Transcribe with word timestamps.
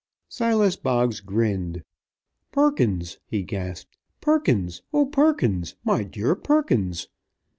Silas 0.29 0.75
Boggs 0.77 1.19
grinned. 1.19 1.83
"Perkins!" 2.51 3.19
he 3.27 3.43
gasped. 3.43 3.97
"Perkins! 4.19 4.81
Oh, 4.91 5.05
Perkins! 5.05 5.75
My 5.83 6.03
dear 6.03 6.33
Perkins!" 6.33 7.07